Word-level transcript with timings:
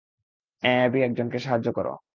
হ্যাঁ, 0.63 0.79
অ্যাবি, 0.79 0.99
একজনকে 1.03 1.37
সাহায্য 1.39 1.67
করো। 1.73 1.93